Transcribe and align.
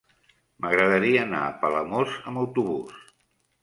M'agradaria 0.65 1.21
anar 1.27 1.43
a 1.51 1.53
Palamós 1.61 2.19
amb 2.27 2.47
autobús. 2.49 3.03